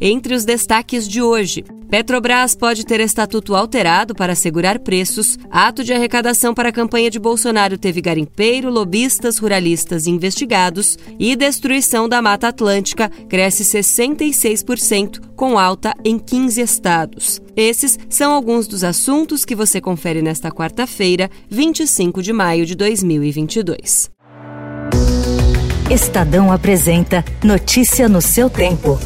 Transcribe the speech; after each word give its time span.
Entre 0.00 0.34
os 0.34 0.46
destaques 0.46 1.06
de 1.06 1.20
hoje, 1.20 1.62
Petrobras 1.90 2.54
pode 2.54 2.86
ter 2.86 3.00
estatuto 3.00 3.54
alterado 3.54 4.14
para 4.14 4.32
assegurar 4.32 4.78
preços. 4.78 5.36
Ato 5.50 5.84
de 5.84 5.92
arrecadação 5.92 6.54
para 6.54 6.70
a 6.70 6.72
campanha 6.72 7.10
de 7.10 7.18
Bolsonaro 7.18 7.76
teve 7.76 8.00
garimpeiro, 8.00 8.70
lobistas, 8.70 9.38
ruralistas 9.38 10.06
investigados. 10.06 10.96
E 11.18 11.36
destruição 11.36 12.08
da 12.08 12.22
Mata 12.22 12.48
Atlântica 12.48 13.10
cresce 13.28 13.64
66%, 13.64 15.20
com 15.36 15.58
alta 15.58 15.92
em 16.02 16.18
15 16.18 16.60
estados. 16.62 17.42
Esses 17.54 17.98
são 18.08 18.32
alguns 18.32 18.66
dos 18.66 18.84
assuntos 18.84 19.44
que 19.44 19.56
você 19.56 19.80
confere 19.80 20.22
nesta 20.22 20.50
quarta-feira, 20.50 21.28
25 21.50 22.22
de 22.22 22.32
maio 22.32 22.64
de 22.64 22.74
2022. 22.74 24.10
Estadão 25.90 26.52
apresenta 26.52 27.24
Notícia 27.42 28.08
no 28.08 28.22
seu 28.22 28.48
tempo. 28.48 28.96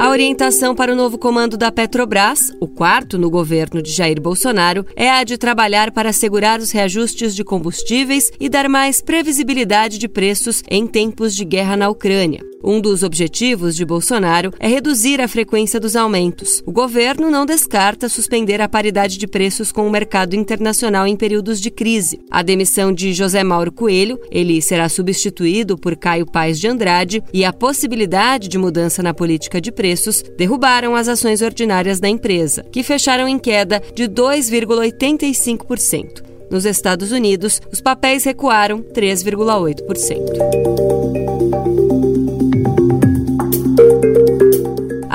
A 0.00 0.10
orientação 0.10 0.74
para 0.74 0.92
o 0.92 0.96
novo 0.96 1.16
comando 1.16 1.56
da 1.56 1.70
Petrobras, 1.70 2.52
o 2.60 2.66
quarto 2.66 3.16
no 3.16 3.30
governo 3.30 3.80
de 3.80 3.92
Jair 3.92 4.20
Bolsonaro, 4.20 4.84
é 4.96 5.08
a 5.08 5.22
de 5.22 5.38
trabalhar 5.38 5.92
para 5.92 6.10
assegurar 6.10 6.58
os 6.58 6.72
reajustes 6.72 7.36
de 7.36 7.44
combustíveis 7.44 8.32
e 8.40 8.48
dar 8.48 8.68
mais 8.68 9.00
previsibilidade 9.00 9.96
de 9.96 10.08
preços 10.08 10.60
em 10.68 10.84
tempos 10.84 11.36
de 11.36 11.44
guerra 11.44 11.76
na 11.76 11.88
Ucrânia. 11.88 12.51
Um 12.64 12.80
dos 12.80 13.02
objetivos 13.02 13.74
de 13.74 13.84
Bolsonaro 13.84 14.52
é 14.60 14.68
reduzir 14.68 15.20
a 15.20 15.26
frequência 15.26 15.80
dos 15.80 15.96
aumentos. 15.96 16.62
O 16.64 16.70
governo 16.70 17.28
não 17.28 17.44
descarta 17.44 18.08
suspender 18.08 18.60
a 18.60 18.68
paridade 18.68 19.18
de 19.18 19.26
preços 19.26 19.72
com 19.72 19.84
o 19.86 19.90
mercado 19.90 20.36
internacional 20.36 21.04
em 21.06 21.16
períodos 21.16 21.60
de 21.60 21.70
crise. 21.70 22.20
A 22.30 22.40
demissão 22.40 22.92
de 22.92 23.12
José 23.12 23.42
Mauro 23.42 23.72
Coelho, 23.72 24.20
ele 24.30 24.62
será 24.62 24.88
substituído 24.88 25.76
por 25.76 25.96
Caio 25.96 26.24
Paes 26.24 26.60
de 26.60 26.68
Andrade, 26.68 27.20
e 27.32 27.44
a 27.44 27.52
possibilidade 27.52 28.46
de 28.48 28.58
mudança 28.58 29.02
na 29.02 29.12
política 29.12 29.60
de 29.60 29.72
preços 29.72 30.22
derrubaram 30.36 30.94
as 30.94 31.08
ações 31.08 31.42
ordinárias 31.42 31.98
da 31.98 32.08
empresa, 32.08 32.64
que 32.70 32.84
fecharam 32.84 33.26
em 33.26 33.38
queda 33.38 33.82
de 33.94 34.04
2,85%. 34.04 36.30
Nos 36.50 36.66
Estados 36.66 37.12
Unidos, 37.12 37.62
os 37.72 37.80
papéis 37.80 38.24
recuaram 38.24 38.82
3,8%. 38.82 41.71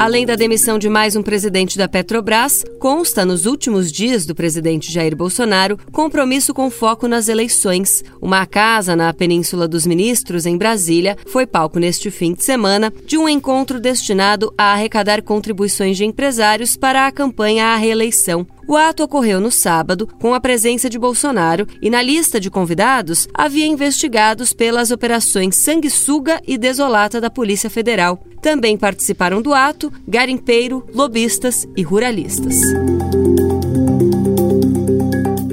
Além 0.08 0.26
da 0.26 0.38
demissão 0.38 0.80
de 0.80 0.88
mais 0.88 1.18
um 1.18 1.22
presidente 1.22 1.78
da 1.78 1.86
Petrobras, 1.86 2.64
consta 2.80 3.26
nos 3.26 3.46
últimos 3.46 3.92
dias 3.92 4.26
do 4.26 4.34
presidente 4.34 4.90
Jair 4.90 5.14
Bolsonaro 5.14 5.78
compromisso 5.92 6.54
com 6.54 6.72
foco 6.72 7.10
nas 7.10 7.28
eleições. 7.28 8.06
Uma 8.22 8.46
casa 8.46 8.96
na 8.96 9.14
Península 9.14 9.68
dos 9.68 9.86
Ministros, 9.86 10.46
em 10.46 10.58
Brasília, 10.58 11.18
foi 11.28 11.46
palco 11.46 11.78
neste 11.78 12.10
fim 12.10 12.34
de 12.34 12.42
semana 12.42 12.90
de 13.06 13.18
um 13.18 13.28
encontro 13.28 13.82
destinado 13.82 14.54
a 14.58 14.72
arrecadar 14.72 15.22
contribuições 15.22 15.98
de 15.98 16.06
empresários 16.06 16.78
para 16.78 17.06
a 17.06 17.12
campanha 17.12 17.66
à 17.66 17.76
reeleição. 17.76 18.48
O 18.68 18.76
ato 18.76 19.02
ocorreu 19.02 19.40
no 19.40 19.50
sábado, 19.50 20.06
com 20.20 20.34
a 20.34 20.42
presença 20.42 20.90
de 20.90 21.00
Bolsonaro, 21.00 21.66
e 21.82 21.90
na 21.90 22.02
lista 22.02 22.38
de 22.38 22.52
convidados 22.52 23.26
havia 23.34 23.66
investigados 23.66 24.52
pelas 24.52 24.92
operações 24.92 25.56
Sanguessuga 25.56 26.42
e 26.46 26.58
Desolata 26.58 27.22
da 27.22 27.30
Polícia 27.30 27.70
Federal. 27.70 28.22
Também 28.42 28.78
participaram 28.78 29.42
do 29.42 29.54
ato 29.54 29.90
garimpeiro, 30.06 30.86
lobistas 30.94 31.66
e 31.78 31.82
ruralistas. 31.82 32.62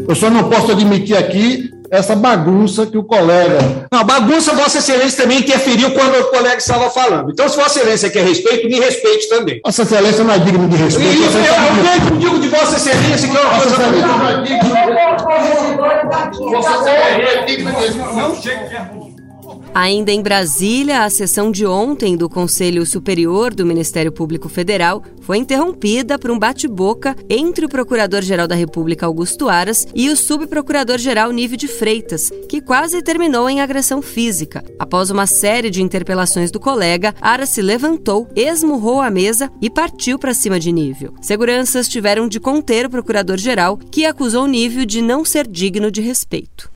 Eu 0.08 0.14
só 0.16 0.28
não 0.28 0.50
posso 0.50 0.72
admitir 0.72 1.16
aqui 1.16 1.70
essa 1.94 2.16
bagunça 2.16 2.86
que 2.86 2.98
o 2.98 3.04
colega. 3.04 3.58
Não, 3.92 4.04
bagunça, 4.04 4.52
Vossa 4.54 4.78
Excelência 4.78 5.22
também 5.22 5.38
interferiu 5.38 5.90
quando 5.92 6.14
o 6.20 6.24
colega 6.24 6.58
estava 6.58 6.90
falando. 6.90 7.30
Então, 7.30 7.48
se 7.48 7.56
Vossa 7.56 7.78
Excelência 7.78 8.10
quer 8.10 8.24
respeito, 8.24 8.68
me 8.68 8.78
respeite 8.78 9.28
também. 9.28 9.60
Vossa 9.64 9.82
Excelência 9.82 10.24
não 10.24 10.34
é 10.34 10.38
digno 10.38 10.68
de 10.68 10.76
respeito. 10.76 11.12
E, 11.12 11.22
eu, 11.22 12.12
eu, 12.12 12.18
digo 12.18 12.38
de 12.40 12.48
Vossa 12.48 12.76
Excelência 12.76 13.28
que 13.28 13.36
é 13.36 13.40
uma 13.40 13.60
coisa. 13.60 13.78
Não 13.78 14.28
é 14.28 14.42
digno 14.42 14.68
de 16.40 16.50
Vossa 16.50 16.70
Excelência 16.70 17.24
é 17.24 17.44
digno 17.44 17.70
de 17.70 17.76
respeito. 17.76 18.14
Não 18.14 18.34
chega 18.34 19.14
Ainda 19.74 20.12
em 20.12 20.22
Brasília, 20.22 21.04
a 21.04 21.10
sessão 21.10 21.50
de 21.50 21.66
ontem 21.66 22.16
do 22.16 22.28
Conselho 22.28 22.86
Superior 22.86 23.52
do 23.52 23.66
Ministério 23.66 24.12
Público 24.12 24.48
Federal 24.48 25.02
foi 25.20 25.38
interrompida 25.38 26.18
por 26.18 26.30
um 26.30 26.38
bate-boca 26.38 27.16
entre 27.28 27.66
o 27.66 27.68
Procurador-Geral 27.68 28.46
da 28.46 28.54
República 28.54 29.06
Augusto 29.06 29.48
Aras 29.48 29.86
e 29.94 30.08
o 30.10 30.16
Subprocurador-Geral 30.16 31.32
Nível 31.32 31.56
de 31.56 31.66
Freitas, 31.66 32.30
que 32.48 32.60
quase 32.60 33.02
terminou 33.02 33.48
em 33.48 33.60
agressão 33.60 34.00
física. 34.00 34.62
Após 34.78 35.10
uma 35.10 35.26
série 35.26 35.70
de 35.70 35.82
interpelações 35.82 36.50
do 36.50 36.60
colega, 36.60 37.14
Aras 37.20 37.48
se 37.48 37.62
levantou, 37.62 38.28
esmurrou 38.36 39.00
a 39.00 39.10
mesa 39.10 39.50
e 39.60 39.68
partiu 39.68 40.18
para 40.18 40.34
cima 40.34 40.60
de 40.60 40.70
Nível. 40.70 41.14
Seguranças 41.20 41.88
tiveram 41.88 42.28
de 42.28 42.38
conter 42.38 42.86
o 42.86 42.90
Procurador-Geral, 42.90 43.76
que 43.76 44.06
acusou 44.06 44.46
Nível 44.46 44.84
de 44.84 45.02
não 45.02 45.24
ser 45.24 45.48
digno 45.48 45.90
de 45.90 46.00
respeito. 46.00 46.70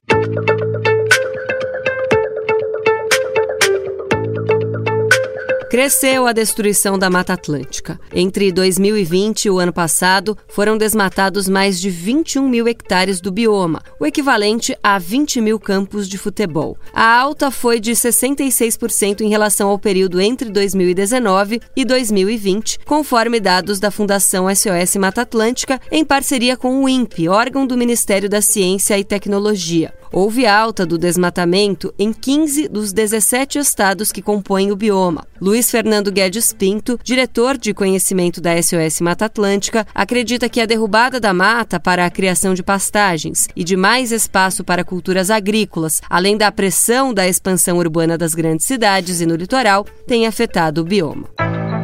Cresceu 5.71 6.27
a 6.27 6.33
destruição 6.33 6.99
da 6.99 7.11
Mata 7.11 7.35
Atlântica. 7.35 8.01
Entre 8.11 8.51
2020 8.51 9.45
e 9.45 9.51
o 9.51 9.59
ano 9.59 9.71
passado, 9.71 10.35
foram 10.49 10.79
desmatados 10.79 11.47
mais 11.47 11.79
de 11.79 11.91
21 11.91 12.49
mil 12.49 12.67
hectares 12.67 13.21
do 13.21 13.31
bioma, 13.31 13.83
o 14.01 14.07
equivalente 14.07 14.75
a 14.83 14.99
20 14.99 15.43
mil 15.43 15.61
campos 15.61 16.09
de 16.09 16.17
futebol. 16.17 16.79
A 16.91 17.21
alta 17.21 17.51
foi 17.51 17.81
de 17.81 17.93
66% 17.93 19.21
em 19.21 19.29
relação 19.29 19.69
ao 19.69 19.79
período 19.79 20.23
entre 20.23 20.49
2019 20.49 21.61
e 21.77 21.85
2020, 21.85 22.79
conforme 22.87 23.39
dados 23.39 23.79
da 23.79 23.91
Fundação 23.91 24.47
SOS 24.49 24.97
Mata 24.97 25.21
Atlântica, 25.21 25.79
em 25.93 26.03
parceria 26.03 26.57
com 26.57 26.83
o 26.83 26.89
INPE, 26.89 27.29
órgão 27.29 27.67
do 27.67 27.77
Ministério 27.77 28.29
da 28.29 28.41
Ciência 28.41 28.99
e 28.99 29.05
Tecnologia. 29.05 29.93
Houve 30.13 30.47
alta 30.47 30.87
do 30.87 30.99
desmatamento 30.99 31.93
em 31.99 32.13
15 32.13 32.69
dos 32.69 32.93
17 32.93 33.59
estados 33.59 34.11
que 34.11 34.23
compõem 34.23 34.73
o 34.73 34.77
bioma. 34.77 35.27
Luiz 35.41 35.71
Fernando 35.71 36.11
Guedes 36.11 36.53
Pinto, 36.53 36.99
diretor 37.03 37.57
de 37.57 37.73
conhecimento 37.75 38.41
da 38.41 38.61
SOS 38.61 39.01
Mata 39.01 39.27
Atlântica, 39.27 39.87
acredita 39.95 40.49
que 40.49 40.61
a 40.61 40.67
derrubada 40.67 41.21
da 41.21 41.33
mata 41.33 41.79
para 41.79 42.05
a 42.05 42.11
criação 42.11 42.55
de 42.55 42.63
pastagens 42.63 43.49
e 43.55 43.63
de 43.63 43.77
mais 43.77 44.13
espaço 44.13 44.65
para 44.65 44.85
culturas 44.85 45.31
agrícolas, 45.31 46.01
além 46.09 46.37
da 46.37 46.51
pressão 46.51 47.13
da 47.15 47.29
expansão 47.29 47.79
urbana 47.79 48.19
das 48.19 48.35
grandes 48.35 48.67
cidades 48.67 49.21
e 49.21 49.27
no 49.27 49.37
litoral, 49.37 49.87
tem 50.07 50.27
afetado 50.27 50.81
o 50.81 50.85
bioma. 50.85 51.29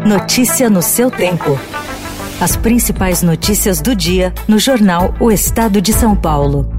Notícia 0.06 0.68
no 0.68 0.82
seu 0.82 1.10
tempo. 1.10 1.58
As 2.40 2.56
principais 2.56 3.22
notícias 3.22 3.80
do 3.80 3.94
dia 3.94 4.34
no 4.48 4.58
jornal 4.58 5.14
O 5.20 5.30
Estado 5.30 5.80
de 5.80 5.92
São 5.92 6.16
Paulo. 6.16 6.73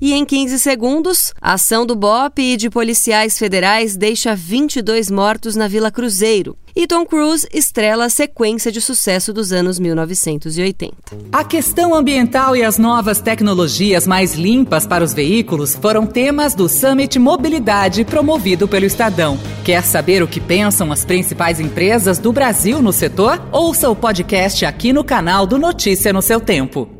E 0.00 0.12
em 0.12 0.24
15 0.24 0.60
segundos, 0.60 1.32
a 1.40 1.54
ação 1.54 1.84
do 1.84 1.96
BOP 1.96 2.40
e 2.40 2.56
de 2.56 2.70
policiais 2.70 3.36
federais 3.36 3.96
deixa 3.96 4.32
22 4.32 5.10
mortos 5.10 5.56
na 5.56 5.66
Vila 5.66 5.90
Cruzeiro. 5.90 6.56
E 6.76 6.86
Tom 6.86 7.04
Cruise 7.04 7.48
estrela 7.52 8.04
a 8.04 8.08
sequência 8.08 8.70
de 8.70 8.80
sucesso 8.80 9.32
dos 9.32 9.50
anos 9.50 9.80
1980. 9.80 10.94
A 11.32 11.42
questão 11.42 11.92
ambiental 11.92 12.54
e 12.54 12.62
as 12.62 12.78
novas 12.78 13.20
tecnologias 13.20 14.06
mais 14.06 14.34
limpas 14.34 14.86
para 14.86 15.02
os 15.02 15.12
veículos 15.12 15.74
foram 15.74 16.06
temas 16.06 16.54
do 16.54 16.68
Summit 16.68 17.18
Mobilidade 17.18 18.04
promovido 18.04 18.68
pelo 18.68 18.86
Estadão. 18.86 19.36
Quer 19.64 19.82
saber 19.82 20.22
o 20.22 20.28
que 20.28 20.40
pensam 20.40 20.92
as 20.92 21.04
principais 21.04 21.58
empresas 21.58 22.20
do 22.20 22.32
Brasil 22.32 22.80
no 22.80 22.92
setor? 22.92 23.42
Ouça 23.50 23.90
o 23.90 23.96
podcast 23.96 24.64
aqui 24.64 24.92
no 24.92 25.02
canal 25.02 25.44
do 25.44 25.58
Notícia 25.58 26.12
no 26.12 26.22
seu 26.22 26.38
tempo. 26.38 26.97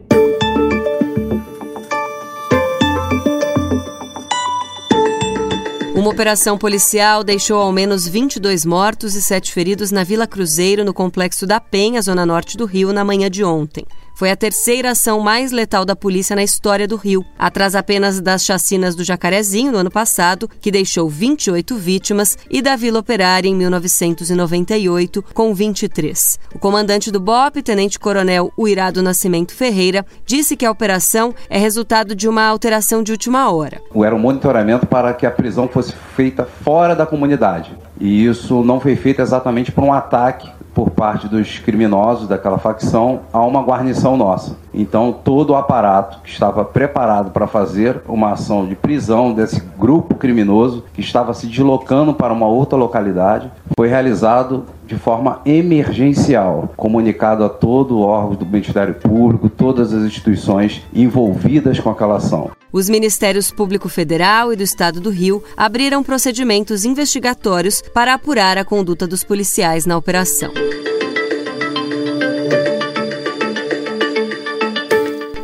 Uma 5.98 6.10
operação 6.10 6.56
policial 6.56 7.24
deixou 7.24 7.60
ao 7.60 7.72
menos 7.72 8.06
22 8.06 8.64
mortos 8.64 9.16
e 9.16 9.20
7 9.20 9.52
feridos 9.52 9.90
na 9.90 10.04
Vila 10.04 10.28
Cruzeiro, 10.28 10.84
no 10.84 10.94
complexo 10.94 11.44
da 11.44 11.58
Penha, 11.58 12.00
zona 12.00 12.24
norte 12.24 12.56
do 12.56 12.66
Rio, 12.66 12.92
na 12.92 13.04
manhã 13.04 13.28
de 13.28 13.42
ontem. 13.42 13.84
Foi 14.18 14.32
a 14.32 14.36
terceira 14.36 14.90
ação 14.90 15.20
mais 15.20 15.52
letal 15.52 15.84
da 15.84 15.94
polícia 15.94 16.34
na 16.34 16.42
história 16.42 16.88
do 16.88 16.96
Rio, 16.96 17.24
atrás 17.38 17.76
apenas 17.76 18.20
das 18.20 18.44
chacinas 18.44 18.96
do 18.96 19.04
Jacarezinho 19.04 19.70
no 19.70 19.78
ano 19.78 19.92
passado, 19.92 20.50
que 20.60 20.72
deixou 20.72 21.08
28 21.08 21.76
vítimas, 21.76 22.36
e 22.50 22.60
da 22.60 22.74
Vila 22.74 22.98
Operária 22.98 23.48
em 23.48 23.54
1998, 23.54 25.24
com 25.32 25.54
23. 25.54 26.36
O 26.52 26.58
comandante 26.58 27.12
do 27.12 27.20
BOP, 27.20 27.62
tenente-coronel 27.62 28.52
Uirado 28.58 29.04
Nascimento 29.04 29.54
Ferreira, 29.54 30.04
disse 30.26 30.56
que 30.56 30.66
a 30.66 30.70
operação 30.72 31.32
é 31.48 31.56
resultado 31.56 32.12
de 32.12 32.28
uma 32.28 32.42
alteração 32.42 33.04
de 33.04 33.12
última 33.12 33.48
hora. 33.52 33.80
Era 34.04 34.16
um 34.16 34.18
monitoramento 34.18 34.84
para 34.84 35.14
que 35.14 35.26
a 35.26 35.30
prisão 35.30 35.68
fosse 35.68 35.92
feita 36.16 36.44
fora 36.44 36.96
da 36.96 37.06
comunidade. 37.06 37.70
E 38.00 38.26
isso 38.26 38.64
não 38.64 38.80
foi 38.80 38.96
feito 38.96 39.22
exatamente 39.22 39.70
por 39.70 39.84
um 39.84 39.92
ataque 39.92 40.57
por 40.78 40.90
parte 40.90 41.26
dos 41.26 41.58
criminosos 41.58 42.28
daquela 42.28 42.56
facção 42.56 43.22
a 43.32 43.44
uma 43.44 43.60
guarnição 43.62 44.16
nossa. 44.16 44.56
Então, 44.72 45.12
todo 45.12 45.50
o 45.50 45.56
aparato 45.56 46.20
que 46.22 46.30
estava 46.30 46.64
preparado 46.64 47.32
para 47.32 47.48
fazer 47.48 48.00
uma 48.06 48.30
ação 48.30 48.64
de 48.64 48.76
prisão 48.76 49.32
desse 49.32 49.60
grupo 49.76 50.14
criminoso 50.14 50.84
que 50.94 51.00
estava 51.00 51.34
se 51.34 51.48
deslocando 51.48 52.14
para 52.14 52.32
uma 52.32 52.46
outra 52.46 52.78
localidade 52.78 53.50
foi 53.76 53.88
realizado 53.88 54.66
de 54.88 54.96
forma 54.96 55.42
emergencial, 55.44 56.72
comunicado 56.74 57.44
a 57.44 57.48
todo 57.48 57.98
o 57.98 58.00
órgão 58.00 58.36
do 58.36 58.46
Ministério 58.46 58.94
Público, 58.94 59.50
todas 59.50 59.92
as 59.92 60.02
instituições 60.02 60.82
envolvidas 60.94 61.78
com 61.78 61.90
aquela 61.90 62.16
ação. 62.16 62.50
Os 62.72 62.88
Ministérios 62.88 63.50
Público 63.50 63.88
Federal 63.88 64.50
e 64.50 64.56
do 64.56 64.62
Estado 64.62 64.98
do 64.98 65.10
Rio 65.10 65.44
abriram 65.54 66.02
procedimentos 66.02 66.86
investigatórios 66.86 67.82
para 67.92 68.14
apurar 68.14 68.56
a 68.56 68.64
conduta 68.64 69.06
dos 69.06 69.22
policiais 69.22 69.84
na 69.84 69.96
operação. 69.96 70.50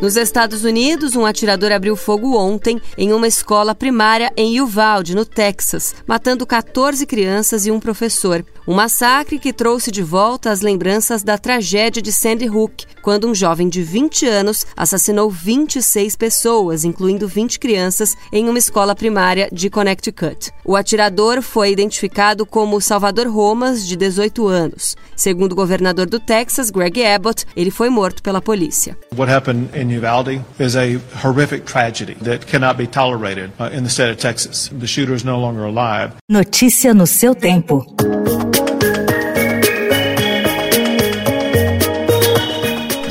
Nos 0.05 0.17
Estados 0.17 0.65
Unidos, 0.65 1.17
um 1.17 1.25
atirador 1.25 1.73
abriu 1.73 1.97
fogo 1.97 2.37
ontem 2.37 2.79
em 2.99 3.15
uma 3.15 3.27
escola 3.27 3.75
primária 3.75 4.31
em 4.37 4.61
Uvalde, 4.61 5.15
no 5.15 5.25
Texas, 5.25 5.95
matando 6.07 6.47
14 6.47 7.07
crianças 7.07 7.65
e 7.65 7.71
um 7.71 7.81
professor. 7.81 8.45
Um 8.67 8.73
massacre 8.73 9.39
que 9.39 9.53
trouxe 9.53 9.91
de 9.91 10.03
volta 10.03 10.51
as 10.51 10.63
lembranças 10.63 11.23
da 11.23 11.37
tragédia 11.37 12.01
de 12.01 12.11
Sandy 12.11 12.49
Hook, 12.49 12.87
quando 13.03 13.29
um 13.29 13.35
jovem 13.35 13.69
de 13.69 13.83
20 13.83 14.27
anos 14.27 14.65
assassinou 14.75 15.29
26 15.29 16.17
pessoas, 16.17 16.83
incluindo 16.83 17.29
20 17.29 17.59
crianças, 17.59 18.17
em 18.33 18.49
uma 18.49 18.59
escola 18.59 18.95
primária 18.95 19.51
de 19.53 19.69
Connecticut. 19.69 20.51
O 20.65 20.77
atirador 20.77 21.43
foi 21.43 21.73
identificado 21.73 22.47
como 22.47 22.81
Salvador 22.81 23.27
Romas, 23.27 23.87
de 23.87 23.97
18 23.97 24.49
anos. 24.49 24.97
Segundo 25.15 25.53
o 25.53 25.57
governador 25.57 26.07
do 26.09 26.19
Texas, 26.19 26.71
Greg 26.71 27.05
Abbott, 27.05 27.45
ele 27.55 27.71
foi 27.71 27.91
morto 27.91 28.23
pela 28.23 28.41
polícia. 28.41 28.97
What 29.15 29.31
happened 29.31 29.79
in 29.79 29.95
Uvalde 29.95 30.41
is 30.59 30.75
a 30.75 30.99
horrific 31.23 31.67
tragedy 31.71 32.15
that 32.25 32.47
cannot 32.47 32.79
be 32.79 32.87
tolerated 32.87 33.51
uh, 33.61 33.65
in 33.77 33.83
the 33.83 33.91
state 33.91 34.13
of 34.13 34.17
Texas. 34.17 34.71
The 34.71 34.87
shooter 34.87 35.15
is 35.15 35.23
no 35.23 35.39
longer 35.39 35.65
alive. 35.67 36.15
Notícia 36.31 36.95
no 36.95 37.07
seu 37.07 37.35
tempo. 37.35 37.85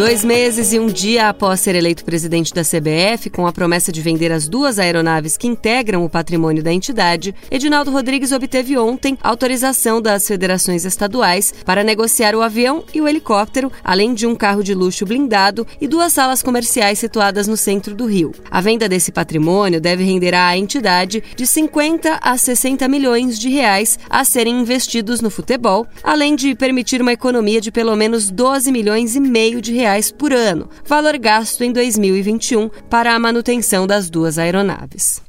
Dois 0.03 0.25
meses 0.25 0.73
e 0.73 0.79
um 0.79 0.87
dia 0.87 1.29
após 1.29 1.61
ser 1.61 1.75
eleito 1.75 2.03
presidente 2.03 2.53
da 2.53 2.61
CBF, 2.61 3.29
com 3.29 3.47
a 3.47 3.53
promessa 3.53 3.89
de 3.89 4.01
vender 4.01 4.33
as 4.33 4.49
duas 4.49 4.77
aeronaves 4.77 5.37
que 5.37 5.47
integram 5.47 6.03
o 6.03 6.09
patrimônio 6.09 6.61
da 6.61 6.73
entidade, 6.73 7.33
Edinaldo 7.49 7.89
Rodrigues 7.89 8.33
obteve 8.33 8.77
ontem 8.77 9.17
autorização 9.23 10.01
das 10.01 10.27
federações 10.27 10.83
estaduais 10.83 11.53
para 11.63 11.85
negociar 11.85 12.35
o 12.35 12.41
avião 12.41 12.83
e 12.93 12.99
o 12.99 13.07
helicóptero, 13.07 13.71
além 13.81 14.13
de 14.13 14.27
um 14.27 14.35
carro 14.35 14.61
de 14.61 14.73
luxo 14.73 15.05
blindado 15.05 15.65
e 15.79 15.87
duas 15.87 16.11
salas 16.11 16.43
comerciais 16.43 16.99
situadas 16.99 17.47
no 17.47 17.55
centro 17.55 17.95
do 17.95 18.05
Rio. 18.05 18.33
A 18.51 18.59
venda 18.59 18.89
desse 18.89 19.09
patrimônio 19.09 19.79
deve 19.79 20.03
render 20.03 20.35
à 20.35 20.57
entidade 20.57 21.23
de 21.33 21.47
50 21.47 22.19
a 22.21 22.37
60 22.37 22.89
milhões 22.89 23.39
de 23.39 23.47
reais 23.47 23.97
a 24.09 24.25
serem 24.25 24.59
investidos 24.59 25.21
no 25.21 25.29
futebol, 25.29 25.87
além 26.03 26.35
de 26.35 26.53
permitir 26.55 27.01
uma 27.01 27.13
economia 27.13 27.61
de 27.61 27.71
pelo 27.71 27.95
menos 27.95 28.29
12 28.29 28.69
milhões 28.69 29.15
e 29.15 29.21
meio 29.21 29.61
de 29.61 29.71
reais 29.71 29.92
reais 29.93 30.11
por 30.11 30.33
ano, 30.33 30.67
valor 30.85 31.17
gasto 31.17 31.63
em 31.63 31.71
2021 31.71 32.69
para 32.89 33.13
a 33.13 33.19
manutenção 33.19 33.85
das 33.85 34.09
duas 34.09 34.39
aeronaves. 34.39 35.21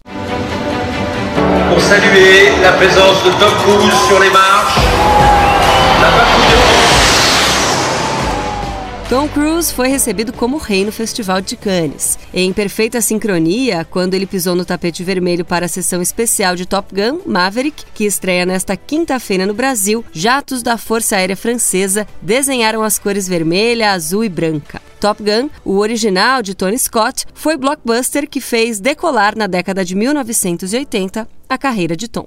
Saluer 1.81 2.53
de 3.23 3.31
Tom 3.39 3.51
Cruise 3.63 4.09
sur 4.09 4.21
les 4.21 4.33
marches, 4.33 4.83
la 6.01 6.74
Tom 9.09 9.29
Cruise 9.29 9.73
foi 9.73 9.89
recebido 9.89 10.33
como 10.33 10.57
rei 10.57 10.83
no 10.83 10.91
Festival 10.91 11.43
de 11.43 11.57
Cannes. 11.57 12.19
Em 12.33 12.55
perfeita 12.55 13.03
sincronia, 13.03 13.85
quando 13.85 14.15
ele 14.15 14.25
pisou 14.25 14.55
no 14.55 14.65
tapete 14.65 15.05
vermelho 15.05 15.45
para 15.45 15.67
a 15.67 15.69
sessão 15.69 16.01
especial 16.01 16.57
de 16.57 16.65
Top 16.65 16.89
Gun 16.95 17.21
Maverick, 17.27 17.85
que 17.95 18.07
estreia 18.07 18.47
nesta 18.47 18.79
quinta-feira 18.79 19.45
no 19.45 19.53
Brasil, 19.53 20.03
jatos 20.11 20.63
da 20.63 20.79
Força 20.79 21.17
Aérea 21.17 21.37
Francesa 21.37 22.07
desenharam 22.23 22.83
as 22.83 22.99
cores 22.99 23.29
vermelha, 23.29 23.93
azul 23.93 24.25
e 24.25 24.29
branca. 24.29 24.81
Top 24.99 25.23
Gun, 25.23 25.51
o 25.63 25.77
original 25.77 26.43
de 26.43 26.55
Tony 26.55 26.79
Scott, 26.79 27.27
foi 27.35 27.59
blockbuster 27.59 28.27
que 28.27 28.41
fez 28.41 28.81
decolar 28.81 29.37
na 29.37 29.47
década 29.47 29.85
de 29.85 29.95
1980 29.95 31.29
a 31.47 31.59
carreira 31.59 31.95
de 31.95 32.09
Tom. 32.09 32.27